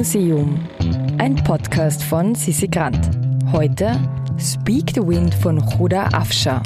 [0.00, 0.58] Museum.
[1.18, 3.10] Ein Podcast von Sissi Grant.
[3.52, 4.00] Heute
[4.38, 6.62] Speak the Wind von Huda Afsha.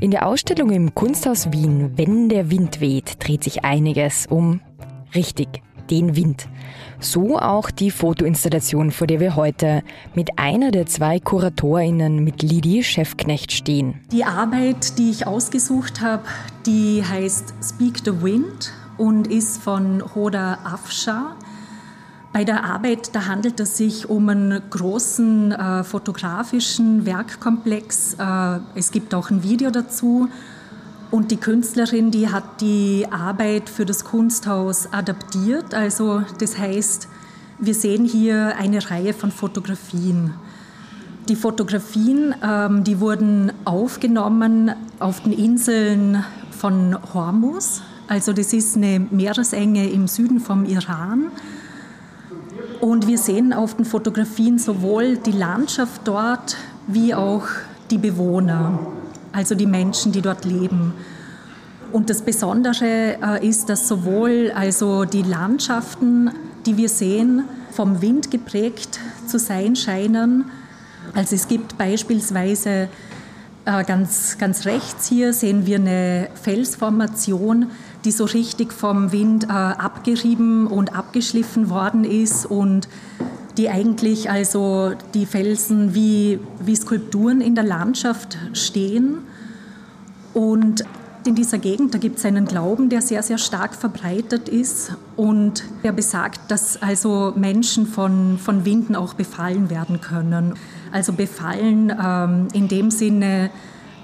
[0.00, 4.58] In der Ausstellung im Kunsthaus Wien Wenn der Wind weht dreht sich einiges um
[5.14, 6.48] richtig den Wind.
[6.98, 9.84] So auch die Fotoinstallation, vor der wir heute
[10.16, 14.00] mit einer der zwei KuratorInnen, mit Lidi Chefknecht, stehen.
[14.10, 16.24] Die Arbeit, die ich ausgesucht habe,
[16.66, 21.36] die heißt Speak the Wind und ist von Hoda Afshar.
[22.32, 28.14] Bei der Arbeit, da handelt es sich um einen großen äh, fotografischen Werkkomplex.
[28.14, 30.28] Äh, es gibt auch ein Video dazu.
[31.10, 35.72] Und die Künstlerin, die hat die Arbeit für das Kunsthaus adaptiert.
[35.72, 37.08] Also das heißt,
[37.58, 40.34] wir sehen hier eine Reihe von Fotografien.
[41.28, 47.82] Die Fotografien, ähm, die wurden aufgenommen auf den Inseln von Hormuz.
[48.08, 51.30] Also das ist eine Meeresenge im Süden vom Iran.
[52.80, 57.46] Und wir sehen auf den Fotografien sowohl die Landschaft dort wie auch
[57.90, 58.78] die Bewohner
[59.32, 60.94] also die Menschen, die dort leben.
[61.92, 66.30] Und das Besondere äh, ist, dass sowohl also die Landschaften,
[66.66, 70.44] die wir sehen, vom Wind geprägt zu sein scheinen.
[71.14, 72.88] Also es gibt beispielsweise
[73.64, 77.70] äh, ganz, ganz rechts hier sehen wir eine Felsformation,
[78.04, 82.88] die so richtig vom Wind äh, abgerieben und abgeschliffen worden ist und
[83.56, 89.18] die eigentlich also die Felsen wie, wie Skulpturen in der Landschaft stehen.
[90.32, 90.84] Und
[91.26, 95.64] in dieser Gegend, da gibt es einen Glauben, der sehr, sehr stark verbreitet ist und
[95.82, 100.54] der besagt, dass also Menschen von, von Winden auch befallen werden können.
[100.92, 103.50] Also befallen ähm, in dem Sinne,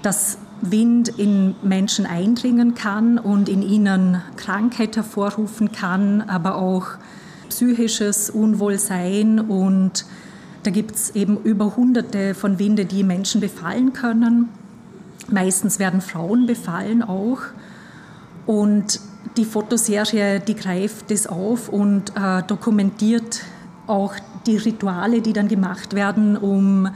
[0.01, 6.87] dass Wind in Menschen eindringen kann und in ihnen Krankheit hervorrufen kann, aber auch
[7.49, 10.05] psychisches Unwohlsein und
[10.65, 14.49] da gibt es eben über hunderte von Winde, die Menschen befallen können.
[15.29, 17.37] Meistens werden Frauen befallen auch.
[18.47, 18.99] Und
[19.37, 23.43] die Fotoserie, die greift das auf und äh, dokumentiert
[23.85, 24.15] auch
[24.47, 26.89] die Rituale, die dann gemacht werden, um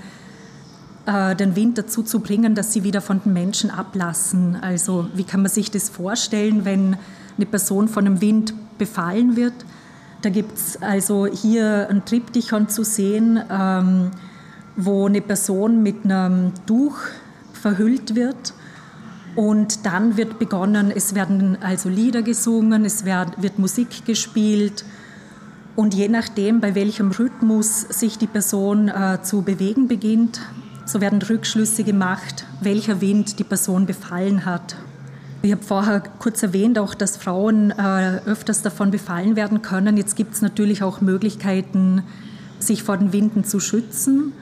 [1.10, 4.56] äh, den Wind dazu zu bringen, dass sie wieder von den Menschen ablassen.
[4.62, 6.98] Also wie kann man sich das vorstellen, wenn
[7.36, 9.54] eine Person von einem Wind befallen wird?
[10.22, 14.12] Da gibt es also hier ein Triptychon zu sehen, ähm,
[14.76, 17.00] wo eine Person mit einem Tuch
[17.54, 18.54] verhüllt wird.
[19.36, 24.86] Und dann wird begonnen, es werden also Lieder gesungen, es wird, Musik gespielt.
[25.76, 30.42] Und je nachdem, bei welchem Rhythmus sich die Person äh, zu bewegen beginnt,
[30.92, 34.76] so werden Rückschlüsse gemacht, welcher Wind die Person befallen hat.
[35.42, 39.96] Ich habe vorher kurz erwähnt, auch dass Frauen äh, öfters davon befallen werden können.
[39.96, 42.04] Jetzt gibt es natürlich auch Möglichkeiten,
[42.60, 44.34] sich vor den Winden zu schützen.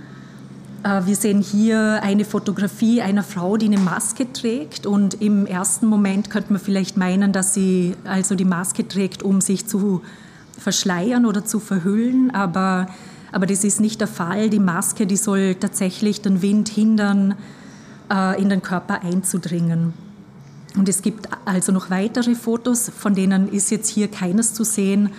[0.84, 4.88] Äh, wir sehen hier eine Fotografie einer Frau, die eine Maske trägt.
[4.88, 9.40] Und im ersten Moment könnte man vielleicht meinen, dass sie also die Maske trägt, um
[9.40, 10.02] sich zu
[10.58, 12.32] verschleiern oder zu verhüllen.
[12.34, 12.88] Aber,
[13.32, 14.50] aber das ist nicht der Fall.
[14.50, 17.36] Die Maske, die soll tatsächlich den Wind hindern,
[18.12, 19.94] äh, in den Körper einzudringen.
[20.76, 25.10] Und es gibt also noch weitere Fotos, von denen ist jetzt hier keines zu sehen,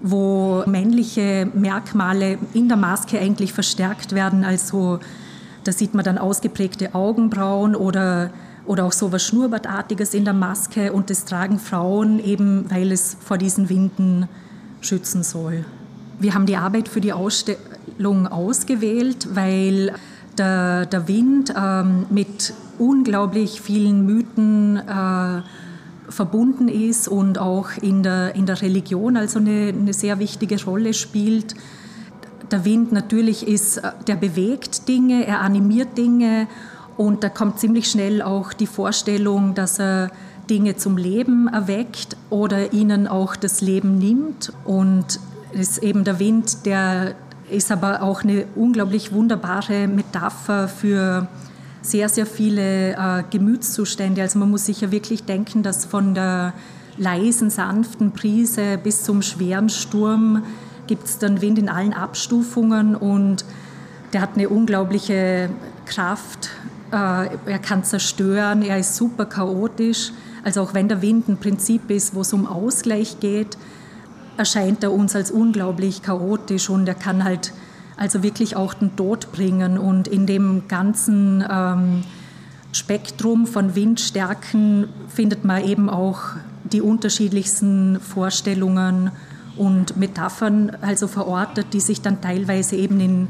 [0.00, 4.44] wo männliche Merkmale in der Maske eigentlich verstärkt werden.
[4.44, 4.98] Also
[5.64, 8.30] da sieht man dann ausgeprägte Augenbrauen oder,
[8.66, 10.92] oder auch so was Schnurrbartartiges in der Maske.
[10.92, 14.26] Und das tragen Frauen eben, weil es vor diesen Winden
[14.80, 15.64] schützen soll.
[16.20, 19.94] Wir haben die Arbeit für die Ausstellung ausgewählt, weil
[20.36, 25.42] der, der Wind ähm, mit unglaublich vielen Mythen äh,
[26.10, 30.92] verbunden ist und auch in der, in der Religion also eine, eine sehr wichtige Rolle
[30.92, 31.54] spielt.
[32.50, 36.48] Der Wind natürlich ist, äh, der bewegt Dinge, er animiert Dinge
[36.98, 40.10] und da kommt ziemlich schnell auch die Vorstellung, dass er
[40.50, 44.52] Dinge zum Leben erweckt oder ihnen auch das Leben nimmt.
[44.64, 45.18] Und
[45.52, 47.14] ist eben der Wind, der
[47.50, 51.28] ist aber auch eine unglaublich wunderbare Metapher für
[51.82, 54.22] sehr, sehr viele äh, Gemütszustände.
[54.22, 56.52] Also man muss sich ja wirklich denken, dass von der
[56.96, 60.44] leisen, sanften Brise bis zum schweren Sturm
[60.86, 63.44] gibt es dann Wind in allen Abstufungen und
[64.12, 65.48] der hat eine unglaubliche
[65.86, 66.50] Kraft.
[66.90, 70.12] Äh, er kann zerstören, er ist super chaotisch.
[70.42, 73.56] Also auch wenn der Wind ein Prinzip ist, wo es um Ausgleich geht,
[74.40, 77.52] erscheint er uns als unglaublich chaotisch und er kann halt
[77.98, 79.76] also wirklich auch den Tod bringen.
[79.76, 82.02] Und in dem ganzen ähm,
[82.72, 86.20] Spektrum von Windstärken findet man eben auch
[86.64, 89.10] die unterschiedlichsten Vorstellungen
[89.58, 93.28] und Metaphern also verortet, die sich dann teilweise eben in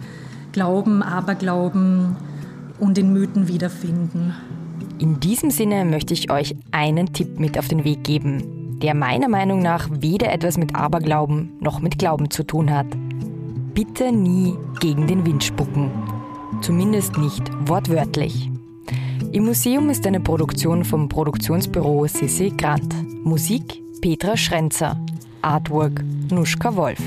[0.52, 2.14] Glauben, Aberglauben
[2.78, 4.34] und in Mythen wiederfinden.
[4.98, 9.28] In diesem Sinne möchte ich euch einen Tipp mit auf den Weg geben, der meiner
[9.28, 12.86] Meinung nach weder etwas mit Aberglauben noch mit Glauben zu tun hat.
[13.74, 15.90] Bitte nie gegen den Wind spucken.
[16.62, 18.50] Zumindest nicht wortwörtlich.
[19.32, 22.94] Im Museum ist eine Produktion vom Produktionsbüro Sissi Grant.
[23.24, 24.98] Musik Petra Schrenzer.
[25.42, 27.00] Artwork Nuschka Wolf.